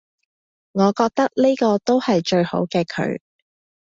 [0.71, 3.19] 我覺得呢個都係最好嘅佢